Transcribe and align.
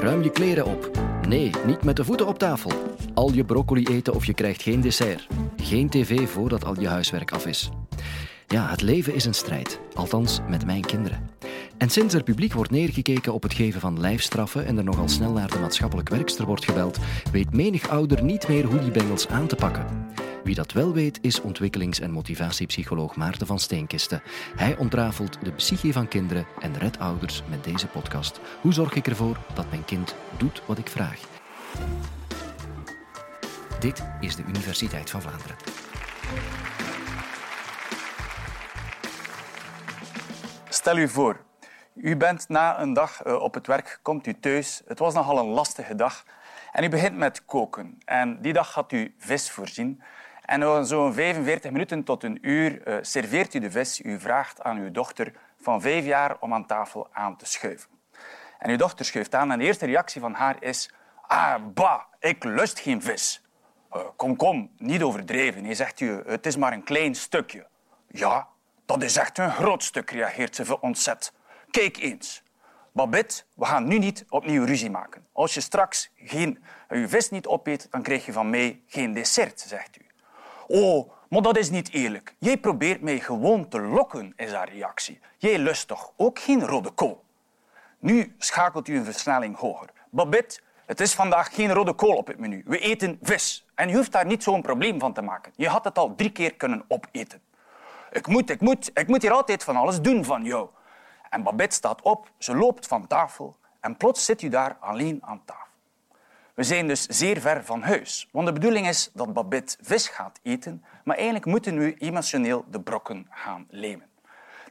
Ruim 0.00 0.22
je 0.22 0.30
kleren 0.30 0.64
op. 0.64 0.90
Nee, 1.28 1.50
niet 1.66 1.82
met 1.82 1.96
de 1.96 2.04
voeten 2.04 2.26
op 2.26 2.38
tafel. 2.38 2.70
Al 3.14 3.32
je 3.32 3.44
broccoli 3.44 3.84
eten 3.84 4.14
of 4.14 4.24
je 4.24 4.34
krijgt 4.34 4.62
geen 4.62 4.80
dessert. 4.80 5.26
Geen 5.56 5.88
tv 5.88 6.28
voordat 6.28 6.64
al 6.64 6.80
je 6.80 6.88
huiswerk 6.88 7.32
af 7.32 7.46
is. 7.46 7.70
Ja, 8.46 8.68
het 8.68 8.82
leven 8.82 9.14
is 9.14 9.24
een 9.24 9.34
strijd. 9.34 9.80
Althans, 9.94 10.40
met 10.48 10.66
mijn 10.66 10.84
kinderen. 10.84 11.30
En 11.78 11.90
sinds 11.90 12.14
er 12.14 12.22
publiek 12.22 12.52
wordt 12.52 12.70
neergekeken 12.70 13.32
op 13.32 13.42
het 13.42 13.54
geven 13.54 13.80
van 13.80 14.00
lijfstraffen 14.00 14.66
en 14.66 14.78
er 14.78 14.84
nogal 14.84 15.08
snel 15.08 15.32
naar 15.32 15.50
de 15.50 15.58
maatschappelijk 15.58 16.08
werkster 16.08 16.46
wordt 16.46 16.64
gebeld, 16.64 16.98
weet 17.32 17.52
menig 17.52 17.88
ouder 17.88 18.22
niet 18.22 18.48
meer 18.48 18.64
hoe 18.64 18.80
die 18.80 18.90
bengels 18.90 19.28
aan 19.28 19.46
te 19.46 19.56
pakken. 19.56 19.86
Wie 20.44 20.54
dat 20.54 20.72
wel 20.72 20.92
weet, 20.92 21.18
is 21.22 21.40
ontwikkelings- 21.40 22.00
en 22.00 22.10
motivatiepsycholoog 22.10 23.16
Maarten 23.16 23.46
van 23.46 23.58
Steenkisten. 23.58 24.22
Hij 24.56 24.76
ontrafelt 24.76 25.44
de 25.44 25.52
psyche 25.52 25.92
van 25.92 26.08
kinderen 26.08 26.46
en 26.60 26.78
redt 26.78 26.98
ouders 26.98 27.42
met 27.48 27.64
deze 27.64 27.86
podcast. 27.86 28.40
Hoe 28.60 28.72
zorg 28.72 28.94
ik 28.94 29.06
ervoor 29.06 29.38
dat 29.54 29.70
mijn 29.70 29.84
kind 29.84 30.14
doet 30.36 30.62
wat 30.66 30.78
ik 30.78 30.88
vraag? 30.88 31.20
Dit 33.80 34.04
is 34.20 34.36
de 34.36 34.42
Universiteit 34.48 35.10
van 35.10 35.22
Vlaanderen. 35.22 35.56
Stel 40.68 40.96
u 40.96 41.08
voor, 41.08 41.44
u 41.94 42.16
bent 42.16 42.48
na 42.48 42.80
een 42.80 42.92
dag 42.92 43.22
eh, 43.22 43.34
op 43.34 43.54
het 43.54 43.66
werk, 43.66 43.98
komt 44.02 44.26
u 44.26 44.38
thuis. 44.40 44.82
Het 44.86 44.98
was 44.98 45.14
nogal 45.14 45.38
een 45.38 45.46
lastige 45.46 45.94
dag. 45.94 46.24
En 46.72 46.84
u 46.84 46.88
begint 46.88 47.16
met 47.16 47.44
koken. 47.44 47.98
En 48.04 48.42
die 48.42 48.52
dag 48.52 48.74
had 48.74 48.92
u 48.92 49.14
vis 49.18 49.50
voorzien. 49.50 50.02
En 50.48 50.86
zo'n 50.86 51.12
45 51.12 51.70
minuten 51.70 52.04
tot 52.04 52.22
een 52.22 52.38
uur 52.40 52.88
uh, 52.88 52.96
serveert 53.00 53.54
u 53.54 53.58
de 53.58 53.70
vis. 53.70 54.00
U 54.00 54.20
vraagt 54.20 54.62
aan 54.62 54.78
uw 54.78 54.90
dochter 54.90 55.32
van 55.60 55.80
vijf 55.80 56.04
jaar 56.04 56.36
om 56.40 56.54
aan 56.54 56.66
tafel 56.66 57.08
aan 57.12 57.36
te 57.36 57.46
schuiven. 57.46 57.90
En 58.58 58.70
uw 58.70 58.76
dochter 58.76 59.04
schuift 59.04 59.34
aan 59.34 59.50
en 59.50 59.58
de 59.58 59.64
eerste 59.64 59.86
reactie 59.86 60.20
van 60.20 60.34
haar 60.34 60.62
is... 60.62 60.90
Ah, 61.26 61.54
bah, 61.74 62.00
ik 62.20 62.44
lust 62.44 62.80
geen 62.80 63.02
vis. 63.02 63.42
Uh, 63.92 64.02
kom, 64.16 64.36
kom, 64.36 64.70
niet 64.78 65.02
overdreven. 65.02 65.64
Hij 65.64 65.74
zegt 65.74 66.00
u, 66.00 66.22
het 66.26 66.46
is 66.46 66.56
maar 66.56 66.72
een 66.72 66.84
klein 66.84 67.14
stukje. 67.14 67.66
Ja, 68.06 68.48
dat 68.86 69.02
is 69.02 69.16
echt 69.16 69.38
een 69.38 69.52
groot 69.52 69.82
stuk, 69.82 70.10
reageert 70.10 70.54
ze 70.56 70.80
ontzet. 70.80 71.32
Kijk 71.70 71.96
eens. 71.96 72.42
Babette, 72.92 73.42
we 73.54 73.64
gaan 73.64 73.88
nu 73.88 73.98
niet 73.98 74.24
opnieuw 74.28 74.64
ruzie 74.64 74.90
maken. 74.90 75.26
Als 75.32 75.54
je 75.54 75.60
straks 75.60 76.10
geen, 76.16 76.62
je 76.88 77.08
vis 77.08 77.30
niet 77.30 77.46
opeet, 77.46 77.86
dan 77.90 78.02
krijg 78.02 78.26
je 78.26 78.32
van 78.32 78.50
mij 78.50 78.82
geen 78.86 79.12
dessert, 79.12 79.60
zegt 79.60 80.00
u. 80.00 80.07
Oh, 80.68 81.10
maar 81.28 81.42
dat 81.42 81.56
is 81.56 81.70
niet 81.70 81.92
eerlijk. 81.92 82.34
Jij 82.38 82.56
probeert 82.56 83.00
mij 83.00 83.20
gewoon 83.20 83.68
te 83.68 83.80
lokken, 83.80 84.32
is 84.36 84.52
haar 84.52 84.68
reactie. 84.68 85.20
Jij 85.38 85.58
lust 85.58 85.88
toch 85.88 86.12
ook 86.16 86.38
geen 86.38 86.66
rode 86.66 86.90
kool? 86.90 87.24
Nu 87.98 88.34
schakelt 88.38 88.88
u 88.88 88.96
een 88.96 89.04
versnelling 89.04 89.56
hoger. 89.56 89.88
Babette, 90.10 90.60
het 90.86 91.00
is 91.00 91.14
vandaag 91.14 91.54
geen 91.54 91.72
rode 91.72 91.92
kool 91.92 92.16
op 92.16 92.26
het 92.26 92.38
menu. 92.38 92.62
We 92.66 92.78
eten 92.78 93.18
vis. 93.22 93.66
En 93.74 93.88
je 93.88 93.96
hoeft 93.96 94.12
daar 94.12 94.26
niet 94.26 94.42
zo'n 94.42 94.62
probleem 94.62 94.98
van 94.98 95.12
te 95.12 95.22
maken. 95.22 95.52
Je 95.56 95.68
had 95.68 95.84
het 95.84 95.98
al 95.98 96.14
drie 96.14 96.32
keer 96.32 96.54
kunnen 96.54 96.84
opeten. 96.88 97.40
Ik 98.12 98.26
moet, 98.26 98.50
ik 98.50 98.60
moet, 98.60 98.90
ik 98.94 99.06
moet 99.08 99.22
hier 99.22 99.32
altijd 99.32 99.64
van 99.64 99.76
alles 99.76 100.00
doen 100.00 100.24
van 100.24 100.44
jou. 100.44 100.68
En 101.30 101.42
Babette 101.42 101.76
staat 101.76 102.02
op, 102.02 102.30
ze 102.38 102.56
loopt 102.56 102.86
van 102.86 103.06
tafel 103.06 103.56
en 103.80 103.96
plots 103.96 104.24
zit 104.24 104.42
u 104.42 104.48
daar 104.48 104.76
alleen 104.80 105.18
aan 105.20 105.42
tafel. 105.44 105.67
We 106.58 106.64
zijn 106.64 106.88
dus 106.88 107.06
zeer 107.06 107.40
ver 107.40 107.64
van 107.64 107.82
huis. 107.82 108.28
Want 108.32 108.46
de 108.46 108.52
bedoeling 108.52 108.88
is 108.88 109.10
dat 109.14 109.32
Babette 109.32 109.76
vis 109.80 110.08
gaat 110.08 110.40
eten, 110.42 110.84
maar 111.04 111.16
eigenlijk 111.16 111.46
moeten 111.46 111.78
we 111.78 111.94
emotioneel 111.94 112.64
de 112.70 112.80
brokken 112.80 113.26
gaan 113.30 113.66
lemen. 113.70 114.06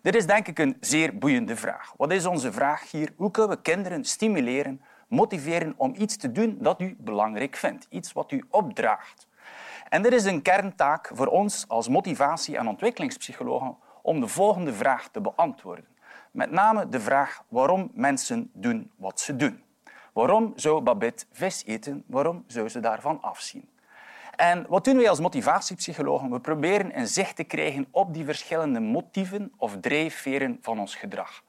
Dit 0.01 0.15
is 0.15 0.25
denk 0.25 0.47
ik 0.47 0.59
een 0.59 0.77
zeer 0.79 1.17
boeiende 1.17 1.55
vraag. 1.55 1.93
Wat 1.97 2.11
is 2.11 2.25
onze 2.25 2.51
vraag 2.51 2.91
hier? 2.91 3.13
Hoe 3.15 3.31
kunnen 3.31 3.55
we 3.55 3.61
kinderen 3.61 4.05
stimuleren, 4.05 4.81
motiveren 5.07 5.73
om 5.77 5.93
iets 5.97 6.17
te 6.17 6.31
doen 6.31 6.57
dat 6.59 6.81
u 6.81 6.95
belangrijk 6.99 7.55
vindt? 7.55 7.87
Iets 7.89 8.13
wat 8.13 8.31
u 8.31 8.43
opdraagt. 8.49 9.27
En 9.89 10.01
dit 10.01 10.13
is 10.13 10.25
een 10.25 10.41
kerntaak 10.41 11.11
voor 11.13 11.27
ons 11.27 11.65
als 11.67 11.87
motivatie- 11.87 12.57
en 12.57 12.67
ontwikkelingspsychologen 12.67 13.77
om 14.01 14.19
de 14.19 14.27
volgende 14.27 14.73
vraag 14.73 15.07
te 15.07 15.21
beantwoorden. 15.21 15.87
Met 16.31 16.51
name 16.51 16.89
de 16.89 16.99
vraag 16.99 17.43
waarom 17.47 17.91
mensen 17.93 18.49
doen 18.53 18.91
wat 18.95 19.19
ze 19.19 19.35
doen. 19.35 19.65
Waarom 20.17 20.53
zou 20.55 20.81
Babette 20.81 21.25
vis 21.31 21.63
eten? 21.65 22.03
Waarom 22.07 22.43
zou 22.47 22.69
ze 22.69 22.79
daarvan 22.79 23.21
afzien? 23.21 23.69
En 24.35 24.65
wat 24.69 24.83
doen 24.83 24.97
wij 24.97 25.09
als 25.09 25.19
motivatiepsychologen? 25.19 26.31
We 26.31 26.39
proberen 26.39 26.99
een 26.99 27.07
zicht 27.07 27.35
te 27.35 27.43
krijgen 27.43 27.87
op 27.91 28.13
die 28.13 28.25
verschillende 28.25 28.79
motieven 28.79 29.51
of 29.57 29.77
drijfveren 29.81 30.57
van 30.61 30.79
ons 30.79 30.95
gedrag. 30.95 31.43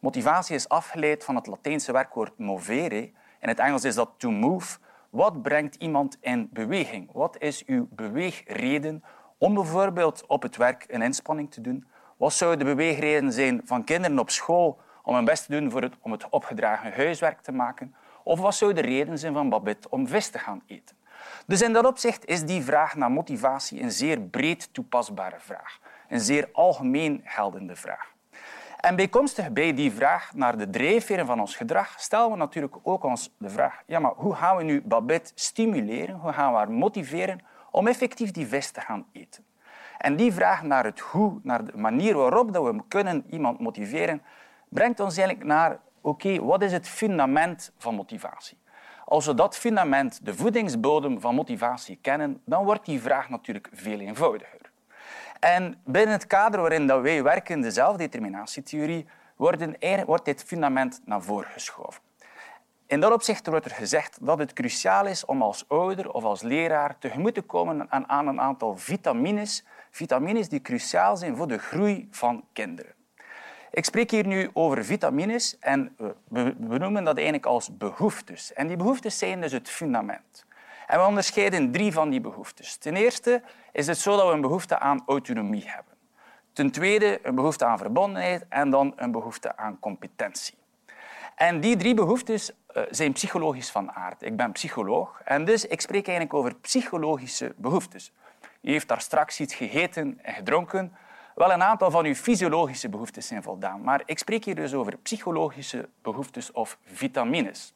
Motivatie 0.00 0.54
is 0.54 0.68
afgeleid 0.68 1.24
van 1.24 1.36
het 1.36 1.46
Latijnse 1.46 1.92
werkwoord 1.92 2.38
movere. 2.38 3.10
In 3.40 3.48
het 3.48 3.58
Engels 3.58 3.84
is 3.84 3.94
dat 3.94 4.10
to 4.16 4.30
move. 4.30 4.78
Wat 5.10 5.42
brengt 5.42 5.74
iemand 5.74 6.18
in 6.20 6.48
beweging? 6.52 7.12
Wat 7.12 7.36
is 7.38 7.64
uw 7.64 7.88
beweegreden 7.90 9.04
om 9.38 9.54
bijvoorbeeld 9.54 10.26
op 10.26 10.42
het 10.42 10.56
werk 10.56 10.84
een 10.88 11.02
inspanning 11.02 11.50
te 11.50 11.60
doen? 11.60 11.86
Wat 12.16 12.32
zou 12.32 12.56
de 12.56 12.64
beweegreden 12.64 13.32
zijn 13.32 13.60
van 13.64 13.84
kinderen 13.84 14.18
op 14.18 14.30
school 14.30 14.80
om 15.02 15.14
hun 15.14 15.24
best 15.24 15.46
te 15.46 15.60
doen 15.60 15.70
voor 15.70 15.90
om 16.00 16.12
het 16.12 16.28
opgedragen 16.28 16.92
huiswerk 16.92 17.40
te 17.40 17.52
maken? 17.52 17.94
Of 18.24 18.40
wat 18.40 18.54
zou 18.54 18.72
de 18.72 18.80
reden 18.80 19.18
zijn 19.18 19.32
van 19.32 19.48
Babette 19.48 19.90
om 19.90 20.08
vis 20.08 20.28
te 20.28 20.38
gaan 20.38 20.62
eten? 20.66 20.96
Dus 21.46 21.62
in 21.62 21.72
dat 21.72 21.86
opzicht 21.86 22.26
is 22.26 22.44
die 22.44 22.62
vraag 22.62 22.94
naar 22.94 23.10
motivatie 23.10 23.82
een 23.82 23.92
zeer 23.92 24.20
breed 24.20 24.68
toepasbare 24.72 25.38
vraag. 25.38 25.78
Een 26.08 26.20
zeer 26.20 26.48
algemeen 26.52 27.20
geldende 27.24 27.76
vraag. 27.76 28.12
En 28.84 28.96
bijkomstig 28.96 29.52
bij 29.52 29.74
die 29.74 29.92
vraag 29.92 30.34
naar 30.34 30.58
de 30.58 30.70
drijfveren 30.70 31.26
van 31.26 31.40
ons 31.40 31.56
gedrag 31.56 31.94
stellen 32.00 32.30
we 32.30 32.36
natuurlijk 32.36 32.76
ook 32.82 33.04
ons 33.04 33.34
de 33.38 33.50
vraag 33.50 33.82
ja, 33.86 33.98
maar 33.98 34.12
hoe 34.16 34.34
gaan 34.34 34.56
we 34.56 34.62
nu 34.62 34.82
Babette 34.82 35.32
stimuleren, 35.34 36.14
hoe 36.14 36.32
gaan 36.32 36.52
we 36.52 36.58
haar 36.58 36.70
motiveren 36.70 37.40
om 37.70 37.86
effectief 37.86 38.30
die 38.30 38.46
vis 38.46 38.70
te 38.70 38.80
gaan 38.80 39.06
eten? 39.12 39.44
En 39.98 40.16
die 40.16 40.32
vraag 40.32 40.62
naar 40.62 40.84
het 40.84 41.00
hoe, 41.00 41.40
naar 41.42 41.64
de 41.64 41.76
manier 41.76 42.16
waarop 42.16 42.50
we 42.50 42.82
kunnen 42.88 43.24
iemand 43.30 43.60
motiveren, 43.60 44.22
brengt 44.68 45.00
ons 45.00 45.16
eigenlijk 45.16 45.48
naar 45.48 45.78
oké, 46.04 46.44
wat 46.44 46.62
is 46.62 46.72
het 46.72 46.88
fundament 46.88 47.72
van 47.78 47.94
motivatie? 47.94 48.58
Als 49.04 49.26
we 49.26 49.34
dat 49.34 49.56
fundament, 49.56 50.20
de 50.22 50.34
voedingsbodem 50.34 51.20
van 51.20 51.34
motivatie 51.34 51.98
kennen, 52.00 52.40
dan 52.44 52.64
wordt 52.64 52.84
die 52.84 53.00
vraag 53.00 53.28
natuurlijk 53.28 53.68
veel 53.72 53.98
eenvoudiger. 53.98 54.60
En 55.40 55.80
binnen 55.84 56.14
het 56.14 56.26
kader 56.26 56.60
waarin 56.60 57.02
wij 57.02 57.22
werken, 57.22 57.60
de 57.60 57.70
zelfdeterminatietheorie, 57.70 59.06
wordt 59.36 60.24
dit 60.24 60.44
fundament 60.44 61.00
naar 61.04 61.22
voren 61.22 61.50
geschoven. 61.50 62.02
In 62.86 63.00
dat 63.00 63.12
opzicht 63.12 63.46
wordt 63.46 63.64
er 63.64 63.70
gezegd 63.70 64.18
dat 64.20 64.38
het 64.38 64.52
cruciaal 64.52 65.06
is 65.06 65.24
om 65.24 65.42
als 65.42 65.68
ouder 65.68 66.10
of 66.12 66.24
als 66.24 66.42
leraar 66.42 66.98
tegemoet 66.98 67.34
te 67.34 67.42
komen 67.42 67.90
aan 67.90 68.26
een 68.26 68.40
aantal 68.40 68.76
vitamines, 68.76 69.64
vitamines 69.90 70.48
die 70.48 70.60
cruciaal 70.60 71.16
zijn 71.16 71.36
voor 71.36 71.48
de 71.48 71.58
groei 71.58 72.08
van 72.10 72.44
kinderen. 72.52 72.94
Ik 73.74 73.84
spreek 73.84 74.10
hier 74.10 74.26
nu 74.26 74.50
over 74.52 74.84
vitamines 74.84 75.58
en 75.60 75.96
we 76.28 76.78
noemen 76.78 77.04
dat 77.04 77.16
eigenlijk 77.16 77.46
als 77.46 77.76
behoeftes. 77.76 78.52
En 78.52 78.66
die 78.66 78.76
behoeftes 78.76 79.18
zijn 79.18 79.40
dus 79.40 79.52
het 79.52 79.70
fundament. 79.70 80.46
En 80.86 80.98
we 80.98 81.06
onderscheiden 81.06 81.72
drie 81.72 81.92
van 81.92 82.10
die 82.10 82.20
behoeftes. 82.20 82.76
Ten 82.76 82.96
eerste 82.96 83.42
is 83.72 83.86
het 83.86 83.98
zo 83.98 84.16
dat 84.16 84.26
we 84.26 84.32
een 84.32 84.40
behoefte 84.40 84.78
aan 84.78 85.02
autonomie 85.06 85.64
hebben. 85.66 85.92
Ten 86.52 86.70
tweede 86.70 87.18
een 87.22 87.34
behoefte 87.34 87.64
aan 87.64 87.78
verbondenheid 87.78 88.44
en 88.48 88.70
dan 88.70 88.92
een 88.96 89.10
behoefte 89.10 89.56
aan 89.56 89.78
competentie. 89.80 90.54
En 91.34 91.60
die 91.60 91.76
drie 91.76 91.94
behoeftes 91.94 92.52
eh, 92.66 92.82
zijn 92.90 93.12
psychologisch 93.12 93.70
van 93.70 93.92
aard. 93.92 94.22
Ik 94.22 94.36
ben 94.36 94.52
psycholoog 94.52 95.20
en 95.24 95.44
dus 95.44 95.66
ik 95.66 95.80
spreek 95.80 96.06
eigenlijk 96.06 96.36
over 96.36 96.54
psychologische 96.54 97.54
behoeftes. 97.56 98.12
U 98.60 98.70
heeft 98.70 98.88
daar 98.88 99.00
straks 99.00 99.40
iets 99.40 99.54
gegeten 99.54 100.18
en 100.22 100.34
gedronken. 100.34 100.92
Wel, 101.34 101.52
een 101.52 101.62
aantal 101.62 101.90
van 101.90 102.04
uw 102.04 102.14
fysiologische 102.14 102.88
behoeftes 102.88 103.26
zijn 103.26 103.42
voldaan, 103.42 103.82
maar 103.82 104.02
ik 104.04 104.18
spreek 104.18 104.44
hier 104.44 104.54
dus 104.54 104.74
over 104.74 104.96
psychologische 104.96 105.88
behoeftes 106.02 106.52
of 106.52 106.78
vitamines. 106.84 107.74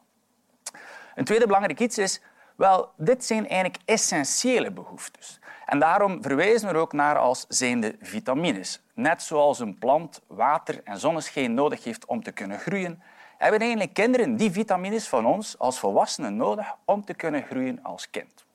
Een 1.15 1.25
tweede 1.25 1.47
belangrijk 1.47 1.81
iets 1.81 1.99
is, 1.99 2.21
wel, 2.57 2.93
dit 2.97 3.25
zijn 3.25 3.49
eigenlijk 3.49 3.83
essentiële 3.85 4.71
behoeftes. 4.71 5.41
En 5.67 5.79
daarom 5.79 6.23
verwijzen 6.23 6.69
we 6.69 6.75
er 6.75 6.81
ook 6.81 6.93
naar 6.93 7.19
als 7.19 7.45
zijnde 7.49 7.97
vitamines. 8.01 8.83
Net 8.95 9.23
zoals 9.23 9.59
een 9.59 9.79
plant 9.79 10.21
water 10.27 10.81
en 10.85 10.99
zonneschijn 10.99 11.55
nodig 11.55 11.85
heeft 11.85 12.07
om 12.07 12.23
te 12.23 12.33
kunnen 12.33 12.59
groeien, 12.59 13.03
hebben 13.39 13.61
eigenlijk 13.61 13.95
kinderen 13.95 14.37
die 14.37 14.51
vitamines 14.51 15.09
van 15.09 15.27
ons 15.27 15.59
als 15.59 15.79
volwassenen 15.79 16.37
nodig 16.37 16.75
om 16.85 17.05
te 17.05 17.15
kunnen 17.15 17.43
groeien 17.43 17.83
als 17.83 18.11
kind. 18.11 18.47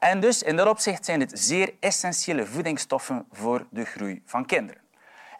En 0.00 0.20
dus 0.20 0.42
in 0.42 0.56
dat 0.56 0.68
opzicht 0.68 1.04
zijn 1.04 1.20
het 1.20 1.30
zeer 1.34 1.74
essentiële 1.80 2.46
voedingsstoffen 2.46 3.26
voor 3.30 3.66
de 3.70 3.84
groei 3.84 4.22
van 4.24 4.46
kinderen. 4.46 4.82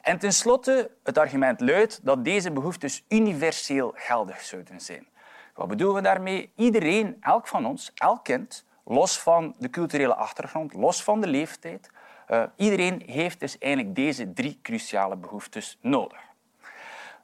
En 0.03 0.19
tenslotte, 0.19 0.91
het 1.03 1.19
argument 1.19 1.61
luidt 1.61 2.01
dat 2.03 2.25
deze 2.25 2.53
behoeftes 2.53 3.05
universeel 3.09 3.93
geldig 3.97 4.41
zouden 4.41 4.81
zijn. 4.81 5.07
Wat 5.55 5.69
bedoelen 5.69 5.97
we 5.97 6.03
daarmee? 6.03 6.53
Iedereen, 6.57 7.17
elk 7.21 7.47
van 7.47 7.67
ons, 7.67 7.93
elk 7.95 8.25
kind, 8.25 8.65
los 8.85 9.19
van 9.19 9.55
de 9.59 9.71
culturele 9.71 10.15
achtergrond, 10.15 10.75
los 10.75 11.03
van 11.03 11.21
de 11.21 11.27
leeftijd, 11.27 11.91
uh, 12.29 12.43
iedereen 12.57 13.03
heeft 13.07 13.41
dus 13.41 13.59
eigenlijk 13.59 13.95
deze 13.95 14.33
drie 14.33 14.59
cruciale 14.63 15.17
behoeftes 15.17 15.79
nodig. 15.81 16.21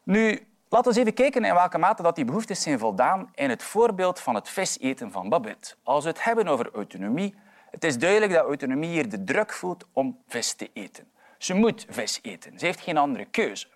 Nu, 0.02 0.46
Laten 0.68 0.92
we 0.92 1.00
even 1.00 1.14
kijken 1.14 1.44
in 1.44 1.54
welke 1.54 1.78
mate 1.78 2.02
dat 2.02 2.14
die 2.14 2.24
behoeftes 2.24 2.62
zijn 2.62 2.78
voldaan 2.78 3.30
in 3.34 3.50
het 3.50 3.62
voorbeeld 3.62 4.20
van 4.20 4.34
het 4.34 4.48
vis 4.48 4.78
eten 4.78 5.12
van 5.12 5.28
Babette. 5.28 5.74
Als 5.82 6.04
we 6.04 6.10
het 6.10 6.24
hebben 6.24 6.48
over 6.48 6.70
autonomie, 6.74 7.34
het 7.70 7.84
is 7.84 7.98
duidelijk 7.98 8.32
dat 8.32 8.44
autonomie 8.44 8.88
hier 8.88 9.08
de 9.08 9.24
druk 9.24 9.52
voelt 9.52 9.84
om 9.92 10.18
vis 10.28 10.52
te 10.52 10.70
eten. 10.72 11.08
Ze 11.38 11.54
moet 11.54 11.86
vis 11.88 12.18
eten. 12.22 12.58
Ze 12.58 12.64
heeft 12.64 12.80
geen 12.80 12.96
andere 12.96 13.24
keuze. 13.24 13.66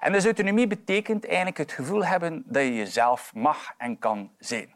En 0.00 0.12
dus 0.12 0.24
autonomie 0.24 0.66
betekent 0.66 1.26
eigenlijk 1.26 1.58
het 1.58 1.72
gevoel 1.72 2.04
hebben 2.04 2.42
dat 2.46 2.62
je 2.62 2.74
jezelf 2.74 3.34
mag 3.34 3.74
en 3.78 3.98
kan 3.98 4.30
zijn. 4.38 4.74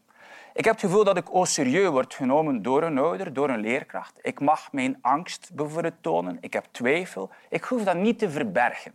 Ik 0.55 0.65
heb 0.65 0.75
het 0.75 0.85
gevoel 0.85 1.05
dat 1.05 1.17
ik 1.17 1.29
au 1.29 1.47
serieus 1.47 1.91
word 1.91 2.15
genomen 2.15 2.63
door 2.63 2.83
een 2.83 2.99
ouder, 2.99 3.33
door 3.33 3.49
een 3.49 3.61
leerkracht. 3.61 4.19
Ik 4.23 4.41
mag 4.41 4.73
mijn 4.73 4.99
angst 5.01 5.51
bijvoorbeeld 5.55 5.95
tonen. 6.01 6.39
Ik 6.41 6.53
heb 6.53 6.67
twijfel. 6.71 7.31
Ik 7.49 7.65
hoef 7.65 7.83
dat 7.83 7.97
niet 7.97 8.19
te 8.19 8.31
verbergen. 8.31 8.93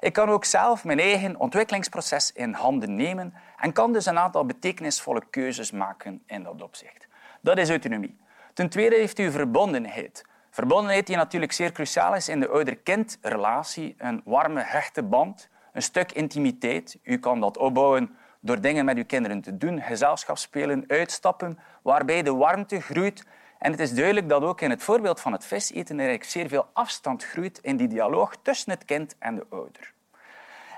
Ik 0.00 0.12
kan 0.12 0.28
ook 0.28 0.44
zelf 0.44 0.84
mijn 0.84 0.98
eigen 0.98 1.36
ontwikkelingsproces 1.36 2.32
in 2.32 2.52
handen 2.52 2.94
nemen 2.94 3.34
en 3.60 3.72
kan 3.72 3.92
dus 3.92 4.06
een 4.06 4.18
aantal 4.18 4.46
betekenisvolle 4.46 5.22
keuzes 5.30 5.70
maken 5.70 6.22
in 6.26 6.42
dat 6.42 6.62
opzicht. 6.62 7.06
Dat 7.40 7.58
is 7.58 7.70
autonomie. 7.70 8.16
Ten 8.54 8.68
tweede 8.68 8.96
heeft 8.96 9.18
u 9.18 9.30
verbondenheid. 9.30 10.24
Verbondenheid 10.50 11.06
die 11.06 11.16
natuurlijk 11.16 11.52
zeer 11.52 11.72
cruciaal 11.72 12.14
is 12.14 12.28
in 12.28 12.40
de 12.40 12.48
ouder-kind-relatie. 12.48 13.94
Een 13.98 14.22
warme, 14.24 14.62
hechte 14.62 15.02
band, 15.02 15.48
een 15.72 15.82
stuk 15.82 16.12
intimiteit. 16.12 16.98
U 17.02 17.18
kan 17.18 17.40
dat 17.40 17.58
opbouwen 17.58 18.16
door 18.40 18.60
dingen 18.60 18.84
met 18.84 18.96
uw 18.96 19.04
kinderen 19.04 19.40
te 19.40 19.56
doen, 19.56 19.80
gezelschap 19.80 20.38
spelen, 20.38 20.84
uitstappen, 20.86 21.58
waarbij 21.82 22.22
de 22.22 22.34
warmte 22.34 22.80
groeit. 22.80 23.24
En 23.58 23.70
het 23.70 23.80
is 23.80 23.94
duidelijk 23.94 24.28
dat 24.28 24.42
ook 24.42 24.60
in 24.60 24.70
het 24.70 24.82
voorbeeld 24.82 25.20
van 25.20 25.32
het 25.32 25.44
viseten 25.44 25.98
er 25.98 26.24
zeer 26.24 26.48
veel 26.48 26.66
afstand 26.72 27.24
groeit 27.24 27.58
in 27.58 27.76
die 27.76 27.88
dialoog 27.88 28.36
tussen 28.42 28.70
het 28.70 28.84
kind 28.84 29.16
en 29.18 29.34
de 29.34 29.46
ouder. 29.50 29.94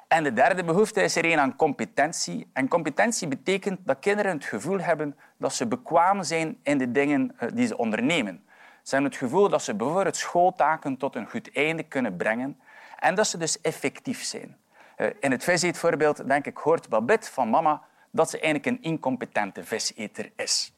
En 0.08 0.22
de 0.22 0.32
derde 0.32 0.64
behoefte 0.64 1.02
is 1.02 1.16
er 1.16 1.24
een 1.24 1.38
aan 1.38 1.56
competentie. 1.56 2.50
En 2.52 2.68
competentie 2.68 3.28
betekent 3.28 3.78
dat 3.84 3.98
kinderen 4.00 4.32
het 4.32 4.44
gevoel 4.44 4.80
hebben 4.80 5.16
dat 5.36 5.54
ze 5.54 5.66
bekwaam 5.66 6.22
zijn 6.22 6.58
in 6.62 6.78
de 6.78 6.90
dingen 6.90 7.34
eh, 7.38 7.48
die 7.54 7.66
ze 7.66 7.76
ondernemen. 7.76 8.44
Ze 8.82 8.94
hebben 8.94 9.10
het 9.10 9.20
gevoel 9.20 9.48
dat 9.48 9.62
ze 9.62 9.74
bijvoorbeeld 9.74 10.16
schooltaken 10.16 10.96
tot 10.96 11.14
een 11.14 11.30
goed 11.30 11.50
einde 11.52 11.82
kunnen 11.82 12.16
brengen 12.16 12.60
en 12.98 13.14
dat 13.14 13.26
ze 13.26 13.38
dus 13.38 13.60
effectief 13.60 14.22
zijn. 14.24 14.56
Eh, 14.96 15.06
in 15.20 15.30
het 15.30 15.44
viseetvoorbeeld, 15.44 16.28
denk 16.28 16.46
ik, 16.46 16.56
hoort 16.56 16.88
Babette 16.88 17.30
van 17.30 17.50
mama 17.50 17.82
dat 18.10 18.30
ze 18.30 18.40
eigenlijk 18.40 18.66
een 18.66 18.82
incompetente 18.82 19.64
viseter 19.64 20.32
is. 20.36 20.72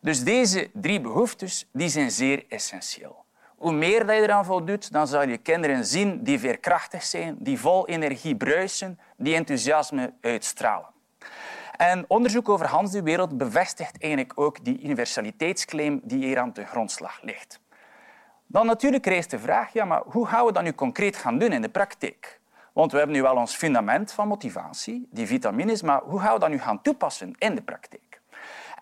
Dus 0.00 0.24
deze 0.24 0.70
drie 0.72 1.00
behoeftes 1.00 1.68
die 1.72 1.88
zijn 1.88 2.10
zeer 2.10 2.44
essentieel. 2.48 3.24
Hoe 3.56 3.72
meer 3.72 4.06
dat 4.06 4.16
je 4.16 4.22
eraan 4.22 4.44
voldoet, 4.44 4.92
dan 4.92 5.06
zal 5.06 5.28
je 5.28 5.36
kinderen 5.36 5.84
zien 5.84 6.22
die 6.22 6.38
veerkrachtig 6.38 7.02
zijn, 7.02 7.36
die 7.38 7.60
vol 7.60 7.88
energie 7.88 8.36
bruisen, 8.36 8.98
die 9.16 9.34
enthousiasme 9.34 10.12
uitstralen. 10.20 10.88
En 11.76 12.04
onderzoek 12.08 12.48
over 12.48 12.66
Hans 12.66 12.90
de 12.90 13.02
Wereld 13.02 13.38
bevestigt 13.38 14.02
eigenlijk 14.02 14.32
ook 14.34 14.64
die 14.64 14.82
universaliteitsclaim 14.82 16.00
die 16.02 16.24
hier 16.24 16.38
aan 16.38 16.52
de 16.52 16.64
grondslag 16.64 17.22
ligt. 17.22 17.60
Dan 18.46 18.66
natuurlijk 18.66 19.06
rijst 19.06 19.30
de 19.30 19.38
vraag, 19.38 19.72
ja, 19.72 19.84
maar 19.84 20.02
hoe 20.04 20.26
gaan 20.26 20.46
we 20.46 20.52
dat 20.52 20.62
nu 20.62 20.72
concreet 20.72 21.16
gaan 21.16 21.38
doen 21.38 21.52
in 21.52 21.62
de 21.62 21.68
praktijk? 21.68 22.40
Want 22.72 22.92
we 22.92 22.98
hebben 22.98 23.16
nu 23.16 23.22
wel 23.22 23.36
ons 23.36 23.54
fundament 23.54 24.12
van 24.12 24.28
motivatie, 24.28 25.08
die 25.10 25.26
vitamines, 25.26 25.82
maar 25.82 26.00
hoe 26.02 26.20
gaan 26.20 26.34
we 26.34 26.40
dat 26.40 26.48
nu 26.48 26.58
gaan 26.58 26.82
toepassen 26.82 27.34
in 27.38 27.54
de 27.54 27.62
praktijk? 27.62 28.13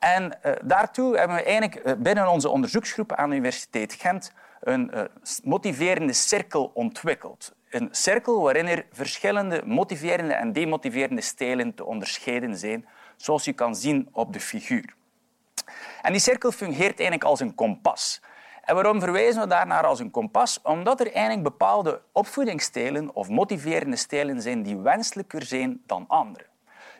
En 0.03 0.39
uh, 0.47 0.53
daartoe 0.63 1.17
hebben 1.19 1.37
we 1.37 1.43
eigenlijk 1.43 1.87
uh, 1.87 1.93
binnen 1.99 2.29
onze 2.29 2.49
onderzoeksgroep 2.49 3.13
aan 3.13 3.29
de 3.31 3.37
Universiteit 3.37 3.95
Gent 3.95 4.33
een 4.61 4.91
uh, 4.95 5.03
motiverende 5.45 6.13
cirkel 6.13 6.71
ontwikkeld. 6.75 7.55
Een 7.71 7.89
cirkel 7.91 8.43
waarin 8.43 8.67
er 8.67 8.87
verschillende 8.93 9.63
motiverende 9.65 10.35
en 10.35 10.53
demotiverende 10.53 11.21
stijlen 11.21 11.75
te 11.75 11.85
onderscheiden 11.85 12.57
zijn, 12.57 12.87
zoals 13.17 13.45
je 13.45 13.53
kan 13.53 13.77
zien 13.77 14.09
op 14.13 14.33
de 14.33 14.41
figuur. 14.41 14.95
En 16.03 16.13
die 16.13 16.21
cirkel 16.21 16.53
fungeert 16.53 16.99
eigenlijk 16.99 17.25
als 17.25 17.41
een 17.41 17.55
kompas. 17.55 18.23
En 18.63 18.75
waarom 18.75 19.01
verwijzen 19.01 19.43
we 19.43 19.49
daarnaar 19.49 19.87
als 19.87 20.01
een 20.01 20.11
kompas? 20.11 20.61
Omdat 20.63 21.01
er 21.01 21.13
eigenlijk 21.13 21.43
bepaalde 21.43 22.03
opvoedingsstijlen 22.13 23.15
of 23.15 23.29
motiverende 23.29 23.97
stijlen 23.97 24.43
zijn 24.43 24.63
die 24.63 24.77
wenselijker 24.77 25.43
zijn 25.43 25.83
dan 25.87 26.05
andere. 26.09 26.51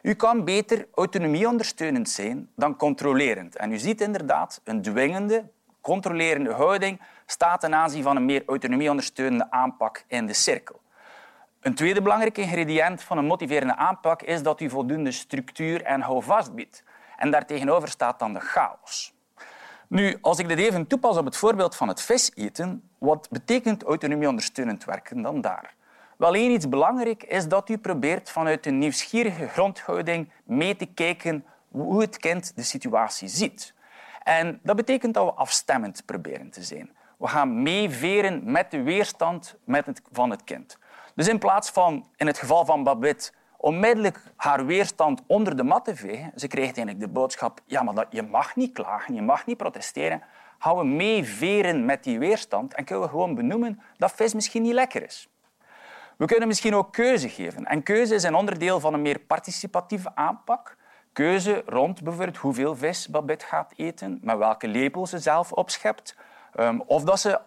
U 0.03 0.15
kan 0.15 0.45
beter 0.45 0.87
autonomieondersteunend 0.95 2.09
zijn 2.09 2.51
dan 2.57 2.77
controlerend. 2.77 3.57
En 3.57 3.73
u 3.73 3.79
ziet 3.79 4.01
inderdaad 4.01 4.61
een 4.65 4.83
dwingende, 4.83 5.51
controlerende 5.81 6.53
houding 6.53 7.01
staat 7.27 7.61
ten 7.61 7.75
aanzien 7.75 8.03
van 8.03 8.17
een 8.17 8.25
meer 8.25 8.43
autonomieondersteunende 8.47 9.51
aanpak 9.51 10.05
in 10.07 10.27
de 10.27 10.33
cirkel. 10.33 10.81
Een 11.61 11.75
tweede 11.75 12.03
belangrijk 12.03 12.39
ingrediënt 12.39 13.03
van 13.03 13.19
een 13.19 13.25
motiverende 13.25 13.77
aanpak 13.77 14.23
is 14.23 14.43
dat 14.43 14.61
u 14.61 14.71
voldoende 14.71 15.13
structuur 15.13 15.83
en 15.83 16.01
houvast 16.01 16.55
biedt. 16.55 16.85
En 17.17 17.31
daartegenover 17.31 17.89
staat 17.89 18.19
dan 18.19 18.33
de 18.33 18.41
chaos. 18.41 19.15
Nu, 19.89 20.19
als 20.21 20.39
ik 20.39 20.49
dit 20.49 20.59
even 20.59 20.87
toepas 20.87 21.17
op 21.17 21.25
het 21.25 21.37
voorbeeld 21.37 21.77
van 21.77 21.89
het 21.89 22.03
vis 22.03 22.31
eten, 22.35 22.91
wat 22.99 23.29
betekent 23.31 23.83
autonomieondersteunend 23.83 24.85
werken 24.85 25.23
dan 25.23 25.41
daar? 25.41 25.75
Één 26.31 26.51
iets 26.51 26.69
belangrijk 26.69 27.23
is 27.23 27.49
dat 27.49 27.69
u 27.69 27.79
probeert 27.79 28.31
vanuit 28.31 28.67
een 28.67 28.79
nieuwsgierige 28.79 29.49
grondhouding 29.49 30.31
mee 30.45 30.77
te 30.77 30.87
kijken 30.87 31.45
hoe 31.71 32.01
het 32.01 32.17
kind 32.17 32.57
de 32.57 32.63
situatie 32.63 33.29
ziet. 33.29 33.75
En 34.23 34.61
dat 34.63 34.77
betekent 34.77 35.15
dat 35.15 35.25
we 35.25 35.33
afstemmend 35.33 36.03
proberen 36.07 36.51
te 36.51 36.63
zijn. 36.63 36.91
We 37.19 37.27
gaan 37.27 37.63
meeveren 37.63 38.51
met 38.51 38.71
de 38.71 38.83
weerstand 38.83 39.57
van 40.13 40.31
het 40.31 40.45
kind. 40.45 40.79
Dus 41.15 41.29
in 41.29 41.39
plaats 41.39 41.71
van, 41.71 42.07
in 42.17 42.27
het 42.27 42.39
geval 42.39 42.65
van 42.65 42.83
Babette, 42.83 43.33
onmiddellijk 43.57 44.21
haar 44.37 44.67
weerstand 44.67 45.23
onder 45.27 45.57
de 45.57 45.65
mat 45.65 45.85
te 45.85 45.97
vegen, 45.97 46.33
ze 46.37 46.47
kreeg 46.47 46.65
eigenlijk 46.65 47.01
de 47.01 47.09
boodschap, 47.09 47.61
ja, 47.67 47.83
maar 47.83 47.95
dat, 47.95 48.07
je 48.11 48.23
mag 48.23 48.57
niet 48.57 48.73
klagen, 48.73 49.15
je 49.15 49.23
mag 49.23 49.47
niet 49.47 49.57
protesteren, 49.57 50.23
gaan 50.59 50.77
we 50.77 50.85
meeveren 50.85 51.85
met 51.85 52.05
die 52.05 52.19
weerstand 52.19 52.75
en 52.75 52.85
kunnen 52.85 53.05
we 53.05 53.11
gewoon 53.11 53.35
benoemen 53.35 53.81
dat 53.97 54.13
vis 54.13 54.35
misschien 54.35 54.63
niet 54.63 54.73
lekker 54.73 55.05
is. 55.05 55.32
We 56.17 56.27
kunnen 56.27 56.49
misschien 56.49 56.75
ook 56.75 56.93
keuze 56.93 57.29
geven. 57.29 57.65
En 57.65 57.83
keuze 57.83 58.15
is 58.15 58.23
een 58.23 58.35
onderdeel 58.35 58.81
van 58.81 58.95
een 58.95 59.03
meer 59.03 59.19
participatieve 59.19 60.15
aanpak. 60.15 60.77
Keuze 61.13 61.63
rond 61.67 62.03
bijvoorbeeld 62.03 62.37
hoeveel 62.37 62.77
vis 62.77 63.09
Babette 63.09 63.47
gaat 63.47 63.73
eten, 63.77 64.19
met 64.23 64.39
welke 64.39 64.69
lepel 64.69 65.07
ze 65.07 65.19
zelf 65.19 65.53
opschept, 65.53 66.17
ehm, 66.55 66.79
of 66.87 67.05
dat 67.05 67.21
ze 67.21 67.41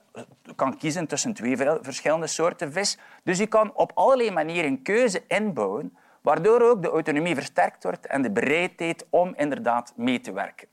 kan 0.55 0.77
kiezen 0.77 1.07
tussen 1.07 1.33
twee 1.33 1.57
verschillende 1.81 2.27
soorten 2.27 2.71
vis. 2.71 2.97
Dus 3.23 3.37
je 3.37 3.47
kan 3.47 3.73
op 3.73 3.91
allerlei 3.93 4.31
manieren 4.31 4.81
keuze 4.81 5.23
inbouwen, 5.27 5.97
waardoor 6.21 6.61
ook 6.61 6.81
de 6.81 6.89
autonomie 6.89 7.35
versterkt 7.35 7.83
wordt 7.83 8.05
en 8.05 8.21
de 8.21 8.31
bereidheid 8.31 9.05
om 9.09 9.33
inderdaad 9.35 9.93
mee 9.95 10.19
te 10.19 10.33
werken. 10.33 10.67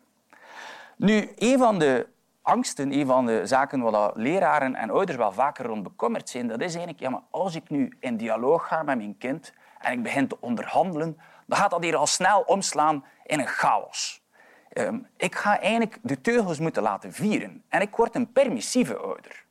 Nu, 0.96 1.30
een 1.36 1.58
van 1.58 1.78
de 1.78 2.06
angsten, 2.42 2.92
een 2.92 3.06
van 3.06 3.26
de 3.26 3.46
zaken 3.46 3.80
waar 3.80 4.10
leraren 4.14 4.74
en 4.74 4.90
ouders 4.90 5.18
wel 5.18 5.32
vaker 5.32 5.66
rond 5.66 5.82
bekommerd 5.82 6.28
zijn, 6.28 6.48
dat 6.48 6.60
is 6.60 6.74
eigenlijk, 6.74 7.00
ja, 7.00 7.10
maar 7.10 7.22
als 7.30 7.54
ik 7.54 7.70
nu 7.70 7.96
in 8.00 8.16
dialoog 8.16 8.68
ga 8.68 8.82
met 8.82 8.96
mijn 8.96 9.18
kind 9.18 9.52
en 9.78 9.92
ik 9.92 10.02
begin 10.02 10.28
te 10.28 10.36
onderhandelen, 10.40 11.18
dan 11.46 11.58
gaat 11.58 11.70
dat 11.70 11.82
hier 11.82 11.96
al 11.96 12.06
snel 12.06 12.40
omslaan 12.40 13.04
in 13.24 13.38
een 13.38 13.46
chaos. 13.46 14.22
Ehm, 14.68 14.98
ik 15.16 15.34
ga 15.34 15.60
eigenlijk 15.60 15.98
de 16.02 16.20
teugels 16.20 16.58
moeten 16.58 16.82
laten 16.82 17.12
vieren 17.12 17.62
en 17.68 17.80
ik 17.80 17.96
word 17.96 18.14
een 18.14 18.32
permissieve 18.32 18.96
ouder. 18.96 19.44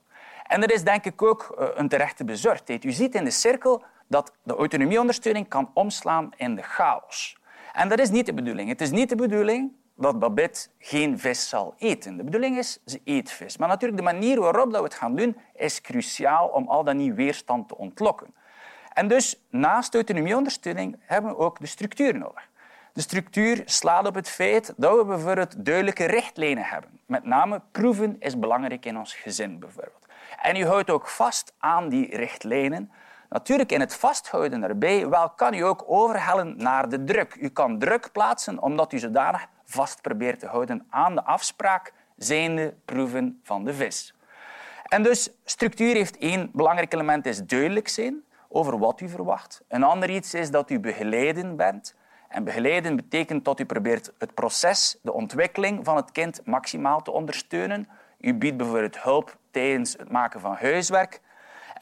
En 0.47 0.61
dat 0.61 0.71
is 0.71 0.83
denk 0.83 1.05
ik 1.05 1.21
ook 1.21 1.55
eh, 1.57 1.67
een 1.73 1.87
terechte 1.87 2.23
bezorgdheid. 2.23 2.83
U 2.83 2.91
ziet 2.91 3.15
in 3.15 3.23
de 3.23 3.31
cirkel 3.31 3.83
dat 4.07 4.33
de 4.43 4.55
autonomieondersteuning 4.55 5.47
kan 5.47 5.71
omslaan 5.73 6.29
in 6.35 6.55
de 6.55 6.61
chaos. 6.61 7.39
En 7.73 7.89
dat 7.89 7.99
is 7.99 8.09
niet 8.09 8.25
de 8.25 8.33
bedoeling. 8.33 8.69
Het 8.69 8.81
is 8.81 8.91
niet 8.91 9.09
de 9.09 9.15
bedoeling 9.15 9.71
dat 10.01 10.19
Babette 10.19 10.67
geen 10.79 11.19
vis 11.19 11.49
zal 11.49 11.73
eten. 11.77 12.17
De 12.17 12.23
bedoeling 12.23 12.57
is, 12.57 12.79
ze 12.85 13.01
eet 13.03 13.31
vis. 13.31 13.57
Maar 13.57 13.67
natuurlijk, 13.67 13.99
de 13.99 14.11
manier 14.13 14.39
waarop 14.39 14.71
we 14.71 14.77
het 14.77 14.93
gaan 14.93 15.15
doen, 15.15 15.37
is 15.55 15.81
cruciaal 15.81 16.47
om 16.47 16.67
al 16.67 16.83
dat 16.83 16.95
niet 16.95 17.15
weerstand 17.15 17.67
te 17.67 17.77
ontlokken. 17.77 18.33
En 18.93 19.07
dus, 19.07 19.41
naast 19.49 19.95
autonomieondersteuning, 19.95 20.99
hebben 21.01 21.31
we 21.31 21.37
ook 21.37 21.59
de 21.59 21.65
structuur 21.65 22.17
nodig. 22.17 22.49
De 22.93 23.01
structuur 23.01 23.61
slaat 23.65 24.07
op 24.07 24.15
het 24.15 24.29
feit 24.29 24.73
dat 24.77 24.97
we 24.97 25.05
bijvoorbeeld 25.05 25.65
duidelijke 25.65 26.05
richtlijnen 26.05 26.63
hebben. 26.63 26.99
Met 27.05 27.23
name 27.23 27.61
proeven 27.71 28.15
is 28.19 28.39
belangrijk 28.39 28.85
in 28.85 28.97
ons 28.97 29.13
gezin 29.13 29.59
bijvoorbeeld. 29.59 30.05
En 30.41 30.55
u 30.55 30.65
houdt 30.65 30.89
ook 30.89 31.07
vast 31.07 31.53
aan 31.59 31.89
die 31.89 32.15
richtlijnen. 32.15 32.91
Natuurlijk, 33.29 33.71
in 33.71 33.79
het 33.79 33.95
vasthouden 33.95 34.63
erbij 34.63 35.09
wel 35.09 35.29
kan 35.29 35.53
u 35.53 35.61
ook 35.61 35.83
overhellen 35.87 36.57
naar 36.57 36.89
de 36.89 37.03
druk. 37.03 37.35
U 37.35 37.49
kan 37.49 37.79
druk 37.79 38.11
plaatsen 38.11 38.61
omdat 38.61 38.93
u 38.93 38.99
zodanig 38.99 39.47
vast 39.71 40.01
probeert 40.01 40.39
te 40.39 40.47
houden 40.47 40.85
aan 40.89 41.15
de 41.15 41.23
afspraak 41.23 41.93
zijnde 42.17 42.73
proeven 42.85 43.39
van 43.43 43.63
de 43.63 43.73
vis. 43.73 44.13
En 44.83 45.03
dus 45.03 45.29
structuur 45.45 45.93
heeft 45.93 46.17
één 46.17 46.49
belangrijk 46.53 46.93
element, 46.93 47.25
is 47.25 47.45
duidelijk 47.45 47.87
zijn 47.87 48.23
over 48.49 48.79
wat 48.79 49.01
u 49.01 49.09
verwacht. 49.09 49.63
Een 49.67 49.83
ander 49.83 50.09
iets 50.09 50.33
is 50.33 50.51
dat 50.51 50.69
u 50.69 50.79
begeleiden 50.79 51.55
bent. 51.55 51.95
En 52.27 52.43
begeleiden 52.43 52.95
betekent 52.95 53.45
dat 53.45 53.59
u 53.59 53.65
probeert 53.65 54.13
het 54.17 54.33
proces, 54.33 54.97
de 55.01 55.13
ontwikkeling 55.13 55.85
van 55.85 55.95
het 55.95 56.11
kind 56.11 56.41
maximaal 56.45 57.01
te 57.01 57.11
ondersteunen. 57.11 57.87
U 58.19 58.33
biedt 58.33 58.57
bijvoorbeeld 58.57 59.01
hulp 59.01 59.37
tijdens 59.51 59.93
het 59.97 60.11
maken 60.11 60.39
van 60.39 60.55
huiswerk. 60.55 61.21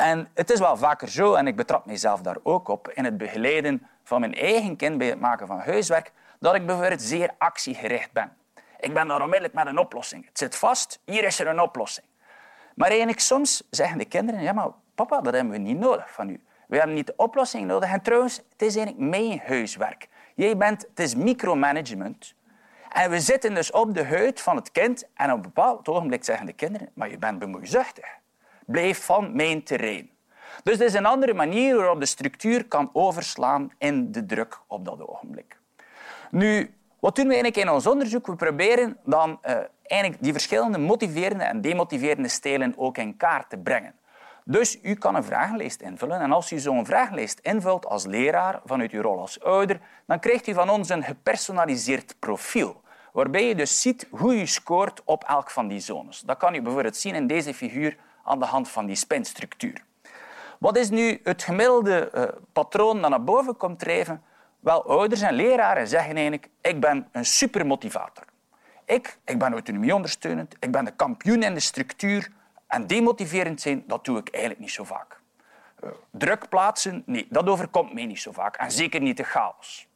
En 0.01 0.29
het 0.33 0.49
is 0.49 0.59
wel 0.59 0.77
vaker 0.77 1.09
zo, 1.09 1.33
en 1.33 1.47
ik 1.47 1.55
betrap 1.55 1.85
mezelf 1.85 2.21
daar 2.21 2.37
ook 2.43 2.67
op, 2.67 2.89
in 2.89 3.05
het 3.05 3.17
begeleiden 3.17 3.87
van 4.03 4.19
mijn 4.19 4.33
eigen 4.33 4.75
kind 4.75 4.97
bij 4.97 5.07
het 5.07 5.19
maken 5.19 5.47
van 5.47 5.59
huiswerk 5.59 6.11
dat 6.39 6.55
ik 6.55 6.65
bijvoorbeeld 6.65 7.01
zeer 7.01 7.29
actiegericht 7.37 8.11
ben. 8.11 8.37
Ik 8.79 8.93
ben 8.93 9.07
daar 9.07 9.21
onmiddellijk 9.21 9.53
met 9.53 9.65
een 9.65 9.77
oplossing. 9.77 10.25
Het 10.25 10.37
zit 10.37 10.55
vast, 10.55 10.99
hier 11.05 11.23
is 11.23 11.39
er 11.39 11.47
een 11.47 11.59
oplossing. 11.59 12.05
Maar 12.75 12.87
eigenlijk 12.87 13.19
soms 13.19 13.63
zeggen 13.69 13.97
de 13.97 14.05
kinderen, 14.05 14.41
ja 14.41 14.53
maar 14.53 14.69
papa, 14.95 15.21
dat 15.21 15.33
hebben 15.33 15.51
we 15.51 15.57
niet 15.57 15.79
nodig 15.79 16.11
van 16.11 16.29
u. 16.29 16.43
We 16.67 16.77
hebben 16.77 16.95
niet 16.95 17.07
de 17.07 17.13
oplossing 17.15 17.67
nodig. 17.67 17.91
En 17.91 18.01
trouwens, 18.01 18.37
het 18.37 18.61
is 18.61 18.75
eigenlijk 18.75 19.09
mijn 19.09 19.41
huiswerk. 19.45 20.07
Jij 20.35 20.57
bent, 20.57 20.81
het 20.81 20.99
is 20.99 21.15
micromanagement. 21.15 22.33
En 22.89 23.09
we 23.09 23.19
zitten 23.19 23.53
dus 23.53 23.71
op 23.71 23.93
de 23.93 24.05
huid 24.05 24.41
van 24.41 24.55
het 24.55 24.71
kind 24.71 25.07
en 25.13 25.29
op 25.31 25.35
een 25.35 25.41
bepaald 25.41 25.87
ogenblik 25.87 26.23
zeggen 26.23 26.45
de 26.45 26.53
kinderen, 26.53 26.89
maar 26.93 27.09
je 27.09 27.17
bent 27.17 27.39
bemoeizuchtig. 27.39 28.17
Blijf 28.71 29.05
van 29.05 29.35
mijn 29.35 29.63
terrein. 29.63 30.09
Dus 30.63 30.73
het 30.77 30.87
is 30.87 30.93
een 30.93 31.05
andere 31.05 31.33
manier 31.33 31.75
waarop 31.75 31.99
de 31.99 32.05
structuur 32.05 32.65
kan 32.65 32.89
overslaan 32.93 33.71
in 33.77 34.11
de 34.11 34.25
druk 34.25 34.59
op 34.67 34.85
dat 34.85 35.07
ogenblik. 35.07 35.57
Nu, 36.31 36.73
wat 36.99 37.15
doen 37.15 37.27
we 37.27 37.33
eigenlijk 37.33 37.63
in 37.63 37.73
ons 37.73 37.87
onderzoek? 37.87 38.27
We 38.27 38.35
proberen 38.35 38.97
dan 39.05 39.39
uh, 39.45 39.55
eigenlijk 39.83 40.23
die 40.23 40.31
verschillende 40.31 40.77
motiverende 40.77 41.43
en 41.43 41.61
demotiverende 41.61 42.27
stijlen 42.27 42.73
ook 42.77 42.97
in 42.97 43.17
kaart 43.17 43.49
te 43.49 43.57
brengen. 43.57 43.93
Dus 44.43 44.79
u 44.81 44.93
kan 44.93 45.15
een 45.15 45.23
vragenlijst 45.23 45.81
invullen. 45.81 46.19
En 46.19 46.31
als 46.31 46.51
u 46.51 46.59
zo'n 46.59 46.85
vragenlijst 46.85 47.39
invult 47.39 47.85
als 47.85 48.05
leraar 48.05 48.61
vanuit 48.65 48.91
uw 48.91 49.01
rol 49.01 49.19
als 49.19 49.41
ouder, 49.41 49.79
dan 50.05 50.19
krijgt 50.19 50.47
u 50.47 50.53
van 50.53 50.69
ons 50.69 50.89
een 50.89 51.03
gepersonaliseerd 51.03 52.15
profiel. 52.19 52.81
Waarbij 53.13 53.47
je 53.47 53.55
dus 53.55 53.81
ziet 53.81 54.07
hoe 54.09 54.41
u 54.41 54.47
scoort 54.47 55.01
op 55.05 55.23
elk 55.23 55.49
van 55.49 55.67
die 55.67 55.79
zones. 55.79 56.19
Dat 56.19 56.37
kan 56.37 56.55
u 56.55 56.61
bijvoorbeeld 56.61 56.97
zien 56.97 57.15
in 57.15 57.27
deze 57.27 57.53
figuur 57.53 57.97
aan 58.23 58.39
de 58.39 58.45
hand 58.45 58.69
van 58.69 58.85
die 58.85 58.95
spinstructuur. 58.95 59.83
Wat 60.59 60.77
is 60.77 60.89
nu 60.89 61.19
het 61.23 61.43
gemiddelde 61.43 62.11
uh, 62.15 62.23
patroon 62.53 63.01
dat 63.01 63.09
naar 63.09 63.23
boven 63.23 63.57
komt 63.57 63.79
drijven? 63.79 64.23
Wel, 64.59 64.89
ouders 64.89 65.21
en 65.21 65.33
leraren 65.33 65.87
zeggen 65.87 66.13
eigenlijk, 66.13 66.49
ik 66.61 66.79
ben 66.79 67.07
een 67.11 67.25
supermotivator. 67.25 68.23
Ik, 68.85 69.17
ik 69.25 69.39
ben 69.39 69.51
autonomieondersteunend, 69.51 70.55
ik 70.59 70.71
ben 70.71 70.85
de 70.85 70.91
kampioen 70.91 71.43
in 71.43 71.53
de 71.53 71.59
structuur, 71.59 72.31
en 72.67 72.87
demotiverend 72.87 73.61
zijn, 73.61 73.83
dat 73.87 74.05
doe 74.05 74.17
ik 74.17 74.29
eigenlijk 74.29 74.61
niet 74.61 74.71
zo 74.71 74.83
vaak. 74.83 75.19
Uh, 75.83 75.89
druk 76.11 76.49
plaatsen, 76.49 77.03
nee, 77.05 77.27
dat 77.29 77.47
overkomt 77.47 77.93
mij 77.93 78.05
niet 78.05 78.19
zo 78.19 78.31
vaak. 78.31 78.55
En 78.55 78.71
zeker 78.71 79.01
niet 79.01 79.17
de 79.17 79.23
chaos. 79.23 79.87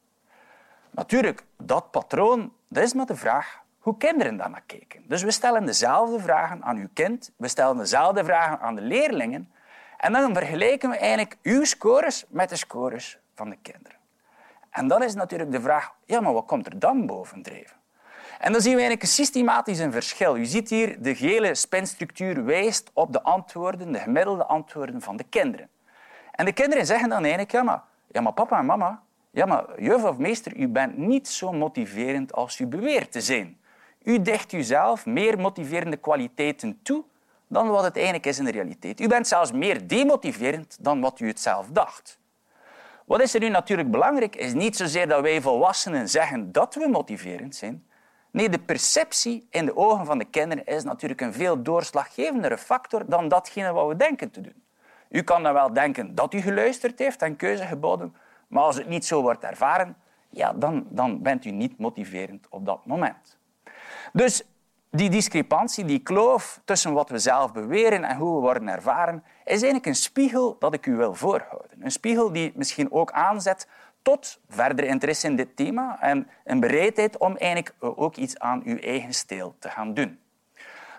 Natuurlijk, 0.90 1.44
dat 1.58 1.92
patroon, 1.92 2.54
dat 2.68 2.84
is 2.84 2.94
maar 2.94 3.06
de 3.06 3.16
vraag 3.16 3.63
hoe 3.84 3.98
kinderen 3.98 4.38
daar 4.38 4.50
naar 4.50 4.64
kijken. 4.66 5.04
Dus 5.08 5.24
we 5.24 5.32
stellen 5.32 5.66
dezelfde 5.66 6.20
vragen 6.20 6.64
aan 6.64 6.78
uw 6.78 6.88
kind, 6.94 7.32
we 7.38 7.48
stellen 7.48 7.78
dezelfde 7.78 8.24
vragen 8.24 8.60
aan 8.60 8.76
de 8.76 8.82
leerlingen. 8.82 9.52
En 9.98 10.14
dan 10.14 10.34
vergelijken 10.34 10.90
we 10.90 10.98
eigenlijk 10.98 11.38
uw 11.42 11.64
scores 11.64 12.26
met 12.30 12.50
de 12.50 12.56
scores 12.56 13.20
van 13.36 13.50
de 13.50 13.58
kinderen. 13.62 13.98
En 14.70 14.88
dan 14.88 15.04
is 15.04 15.14
natuurlijk 15.14 15.52
de 15.52 15.62
vraag, 15.62 15.94
ja, 16.06 16.22
maar 16.22 16.34
wat 16.34 16.46
komt 16.46 16.66
er 16.66 16.80
dan 16.80 17.06
bovendrijven? 17.06 17.78
En 18.40 18.52
dan 18.52 18.62
zien 18.62 18.76
we 18.76 18.80
eigenlijk 18.80 19.12
systematisch 19.12 19.80
een 19.80 19.92
verschil. 19.92 20.36
Je 20.36 20.46
ziet 20.46 20.70
hier 20.70 21.02
de 21.02 21.16
gele 21.16 21.56
spinstructuur 21.56 22.46
wijst 22.46 22.92
op 22.94 23.14
de 23.14 23.24
antwoorden, 23.24 23.92
de 23.92 24.00
gemiddelde 24.00 24.46
antwoorden 24.46 25.02
van 25.02 25.18
de 25.18 25.24
kinderen. 25.24 25.70
En 26.32 26.46
de 26.46 26.54
kinderen 26.54 26.86
zeggen 26.86 27.10
dan 27.10 27.22
eigenlijk, 27.22 27.52
ja 27.52 27.64
maar, 27.64 27.82
ja, 28.08 28.22
maar 28.22 28.34
papa 28.34 28.60
en 28.60 28.66
mama, 28.66 29.04
ja, 29.32 29.46
maar 29.46 29.82
juf 29.82 30.04
of 30.04 30.18
meester, 30.18 30.56
u 30.56 30.68
bent 30.68 30.98
niet 30.98 31.28
zo 31.28 31.52
motiverend 31.52 32.34
als 32.34 32.60
u 32.60 32.68
beweert 32.68 33.12
te 33.12 33.22
zijn. 33.22 33.62
U 34.04 34.22
dicht 34.22 34.52
uzelf 34.52 35.06
meer 35.06 35.40
motiverende 35.40 35.98
kwaliteiten 35.98 36.80
toe 36.84 37.04
dan 37.48 37.68
wat 37.68 37.84
het 37.84 37.96
eigenlijk 37.96 38.26
is 38.26 38.40
in 38.40 38.46
de 38.46 38.52
realiteit. 38.52 39.00
U 39.00 39.08
bent 39.08 39.28
zelfs 39.28 39.52
meer 39.52 39.88
demotiverend 39.88 40.78
dan 40.80 41.02
wat 41.02 41.20
u 41.20 41.28
het 41.28 41.40
zelf 41.40 41.68
dacht. 41.72 42.20
Wat 43.06 43.22
is 43.22 43.34
er 43.34 43.40
nu 43.40 43.50
natuurlijk 43.50 43.92
belangrijk, 43.92 44.36
is 44.36 44.54
niet 44.54 44.78
zozeer 44.78 45.08
dat 45.08 45.22
wij 45.22 45.42
volwassenen 45.42 46.10
zeggen 46.10 46.52
dat 46.52 46.76
we 46.76 46.88
motiverend 46.88 47.56
zijn, 47.56 47.84
Nee, 48.34 48.50
de 48.50 48.60
perceptie 48.60 49.48
in 49.50 49.66
de 49.66 49.78
ogen 49.78 50.06
van 50.06 50.18
de 50.18 50.26
kinderen 50.26 50.66
is 50.66 50.84
natuurlijk 50.84 51.22
een 51.22 51.34
veel 51.34 51.64
doorslaggevendere 51.64 52.58
factor 52.58 53.06
dan 53.06 53.28
datgene 53.28 53.72
wat 53.72 53.88
we 53.88 53.96
denken 53.96 54.32
te 54.32 54.42
doen. 54.42 54.64
U 55.10 55.22
kan 55.22 55.44
dan 55.44 55.54
wel 55.54 55.74
denken 55.74 56.16
dat 56.16 56.34
u 56.34 56.42
geluisterd 56.42 57.00
heeft 57.00 57.22
en 57.22 57.36
keuze 57.36 57.66
geboden, 57.66 58.16
maar 58.48 58.64
als 58.64 58.76
het 58.76 58.88
niet 58.88 59.06
zo 59.06 59.22
wordt 59.22 59.44
ervaren, 59.44 59.96
ja, 60.30 60.54
dan, 60.54 60.88
dan 60.90 61.22
bent 61.22 61.46
u 61.46 61.52
niet 61.52 61.78
motiverend 61.78 62.48
op 62.50 62.66
dat 62.66 62.86
moment. 62.86 63.38
Dus 64.14 64.44
die 64.90 65.10
discrepantie, 65.10 65.86
die 65.86 66.00
kloof 66.00 66.62
tussen 66.66 66.94
wat 66.94 67.10
we 67.10 67.18
zelf 67.18 67.52
beweren 67.52 68.04
en 68.04 68.18
hoe 68.18 68.36
we 68.36 68.42
worden 68.42 68.68
ervaren, 68.68 69.24
is 69.44 69.52
eigenlijk 69.52 69.86
een 69.86 69.96
spiegel 69.96 70.56
dat 70.60 70.74
ik 70.74 70.86
u 70.86 70.96
wil 70.96 71.16
voorhouden. 71.16 71.72
Een 71.80 71.92
spiegel 71.92 72.32
die 72.32 72.52
misschien 72.56 72.92
ook 72.92 73.12
aanzet 73.12 73.68
tot 74.02 74.40
verder 74.50 74.86
interesse 74.86 75.28
in 75.28 75.36
dit 75.36 75.56
thema 75.56 76.02
en 76.02 76.28
een 76.44 76.60
bereidheid 76.60 77.18
om 77.18 77.36
eigenlijk 77.36 77.76
ook 77.80 78.16
iets 78.16 78.40
aan 78.40 78.62
uw 78.66 78.78
eigen 78.78 79.14
stijl 79.14 79.56
te 79.60 79.70
gaan 79.70 79.94
doen. 79.94 80.20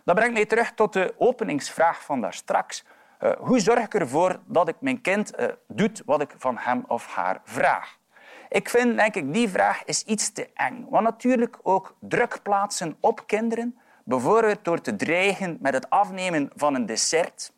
Dat 0.05 0.15
brengt 0.15 0.35
mij 0.35 0.47
terug 0.47 0.73
tot 0.73 0.93
de 0.93 1.15
openingsvraag 1.19 2.05
van 2.05 2.21
daar 2.21 2.35
straks. 2.35 2.85
Uh, 3.21 3.31
hoe 3.39 3.61
zorg 3.61 3.85
ik 3.85 3.95
ervoor 3.95 4.41
dat 4.47 4.69
ik 4.69 4.77
mijn 4.81 5.01
kind 5.01 5.39
uh, 5.39 5.47
doet 5.69 6.03
wat 6.05 6.21
ik 6.21 6.35
van 6.39 6.57
hem 6.59 6.85
of 6.87 7.07
haar 7.07 7.41
vraag? 7.45 7.99
Ik 8.55 8.69
vind 8.69 8.97
denk 8.97 9.15
ik, 9.15 9.33
die 9.33 9.49
vraag 9.49 9.85
is 9.85 10.03
iets 10.03 10.33
te 10.33 10.49
eng. 10.55 10.87
Want 10.91 11.05
natuurlijk 11.05 11.59
ook 11.63 11.97
druk 12.01 12.43
plaatsen 12.43 12.97
op 13.01 13.27
kinderen, 13.27 13.79
bijvoorbeeld 14.05 14.65
door 14.65 14.81
te 14.81 14.97
dreigen 14.97 15.59
met 15.61 15.75
het 15.75 15.91
afnemen 15.91 16.51
van 16.57 16.75
een 16.75 16.87
dessert, 16.87 17.53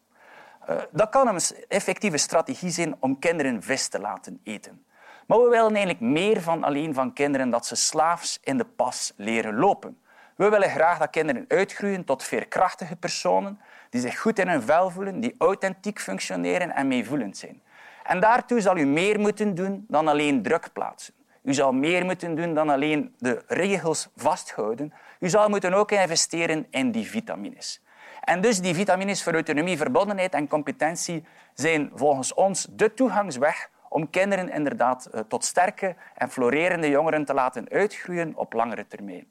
uh, 0.71 0.77
dat 0.91 1.09
kan 1.09 1.29
een 1.29 1.41
effectieve 1.69 2.17
strategie 2.17 2.71
zijn 2.71 2.97
om 3.01 3.19
kinderen 3.19 3.63
vis 3.63 3.89
te 3.89 4.01
laten 4.01 4.41
eten. 4.43 4.85
Maar 5.27 5.39
we 5.39 5.49
willen 5.49 5.75
eigenlijk 5.75 6.01
meer 6.01 6.43
van 6.43 6.65
alleen 6.65 6.95
van 6.95 7.13
kinderen 7.13 7.51
dat 7.51 7.67
ze 7.67 7.77
slaafs 7.77 8.39
in 8.43 8.59
de 8.59 8.65
pas 8.65 9.13
leren 9.17 9.57
lopen. 9.57 9.99
We 10.37 10.49
willen 10.49 10.71
graag 10.71 10.99
dat 10.99 11.11
kinderen 11.11 11.45
uitgroeien 11.49 12.05
tot 12.05 12.23
veerkrachtige 12.23 12.97
personen 12.97 13.61
die 13.91 14.01
zich 14.01 14.21
goed 14.21 14.39
in 14.39 14.49
hun 14.49 14.63
vel 14.63 14.91
voelen, 14.91 15.21
die 15.21 15.35
authentiek 15.39 16.01
functioneren 16.01 16.75
en 16.75 16.89
meevoelend 16.89 17.37
zijn. 17.37 17.63
En 18.07 18.21
daartoe 18.21 18.61
zal 18.61 18.77
u 18.77 18.85
meer 18.85 19.21
moeten 19.21 19.55
doen 19.55 19.85
dan 19.89 20.09
alleen 20.09 20.43
druk 20.43 20.73
plaatsen. 20.73 21.15
U 21.43 21.55
zal 21.55 21.73
meer 21.73 22.05
moeten 22.05 22.35
doen 22.35 22.55
dan 22.55 22.69
alleen 22.69 23.15
de 23.19 23.43
regels 23.47 24.09
vasthouden. 24.17 24.93
U 25.21 25.29
zal 25.29 25.49
moeten 25.49 25.75
ook 25.75 25.91
investeren 25.91 26.67
in 26.71 26.91
die 26.91 27.07
vitamines. 27.07 27.83
En 28.21 28.41
dus 28.41 28.61
die 28.61 28.75
vitamines 28.75 29.23
voor 29.23 29.33
autonomie, 29.33 29.77
verbondenheid 29.77 30.35
en 30.35 30.49
competentie 30.49 31.25
zijn 31.55 31.91
volgens 31.95 32.35
ons 32.35 32.67
de 32.71 32.95
toegangsweg 32.95 33.71
om 33.89 34.11
kinderen 34.11 34.51
inderdaad 34.51 35.07
eh, 35.07 35.21
tot 35.21 35.45
sterke 35.45 35.97
en 36.15 36.31
florerende 36.31 36.89
jongeren 36.89 37.25
te 37.25 37.35
laten 37.35 37.69
uitgroeien 37.71 38.37
op 38.37 38.53
langere 38.53 38.87
termijn. 38.87 39.27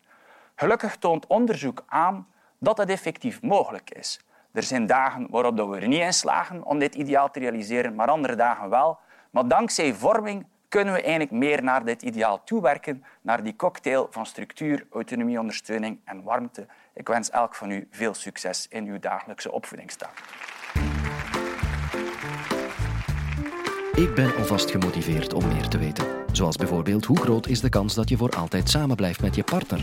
Gelukkig 0.55 0.95
toont 0.95 1.27
onderzoek 1.27 1.83
aan 1.87 2.27
dat 2.59 2.77
het 2.77 2.89
effectief 2.89 3.41
mogelijk 3.41 3.89
is. 3.89 4.24
Er 4.55 4.63
zijn 4.63 4.85
dagen 4.85 5.27
waarop 5.29 5.57
we 5.57 5.79
er 5.79 5.87
niet 5.87 6.01
in 6.01 6.13
slagen 6.13 6.63
om 6.63 6.79
dit 6.79 6.95
ideaal 6.95 7.31
te 7.31 7.39
realiseren, 7.39 7.95
maar 7.95 8.07
andere 8.07 8.35
dagen 8.35 8.69
wel. 8.69 8.99
Maar 9.29 9.47
dankzij 9.47 9.93
vorming 9.93 10.45
kunnen 10.69 10.93
we 10.93 11.01
eigenlijk 11.01 11.31
meer 11.31 11.63
naar 11.63 11.85
dit 11.85 12.01
ideaal 12.01 12.43
toewerken, 12.43 13.03
naar 13.21 13.43
die 13.43 13.55
cocktail 13.55 14.07
van 14.11 14.25
structuur, 14.25 14.87
autonomie, 14.91 15.39
ondersteuning 15.39 15.99
en 16.05 16.23
warmte. 16.23 16.67
Ik 16.93 17.07
wens 17.07 17.29
elk 17.29 17.55
van 17.55 17.71
u 17.71 17.87
veel 17.91 18.13
succes 18.13 18.67
in 18.69 18.87
uw 18.87 18.99
dagelijkse 18.99 19.51
opvoedingstaak. 19.51 20.23
Ik 23.93 24.15
ben 24.15 24.35
alvast 24.35 24.71
gemotiveerd 24.71 25.33
om 25.33 25.47
meer 25.47 25.67
te 25.67 25.77
weten. 25.77 26.24
Zoals 26.35 26.55
bijvoorbeeld 26.55 27.05
hoe 27.05 27.19
groot 27.19 27.47
is 27.47 27.59
de 27.59 27.69
kans 27.69 27.93
dat 27.93 28.09
je 28.09 28.17
voor 28.17 28.35
altijd 28.35 28.69
samen 28.69 28.95
blijft 28.95 29.21
met 29.21 29.35
je 29.35 29.43
partner? 29.43 29.79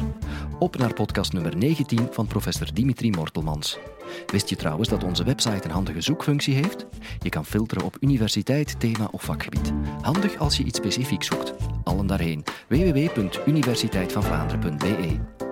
Op 0.59 0.77
naar 0.77 0.95
podcast 0.95 1.33
nummer 1.33 1.57
19 1.57 2.09
van 2.11 2.27
professor 2.27 2.75
Dimitri 2.75 3.11
Mortelmans. 3.11 3.79
Wist 4.27 4.49
je 4.49 4.57
trouwens 4.57 4.89
dat 4.89 5.05
onze 5.05 5.25
website 5.25 5.65
een 5.65 5.71
handige 5.71 6.01
zoekfunctie 6.01 6.55
heeft? 6.55 6.87
Je 7.19 7.29
kan 7.29 7.45
filteren 7.45 7.85
op 7.85 7.97
universiteit, 8.01 8.81
thema 8.81 9.09
of 9.11 9.23
vakgebied. 9.23 9.73
Handig 10.03 10.37
als 10.37 10.57
je 10.57 10.65
iets 10.65 10.79
specifiek 10.79 11.23
zoekt. 11.23 11.53
Allen 11.85 12.07
daarheen. 12.07 12.45
www.universiteitvanvlaanderen.be 12.69 15.52